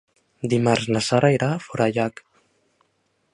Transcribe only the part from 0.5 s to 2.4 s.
Dimarts na Sara irà a Forallac.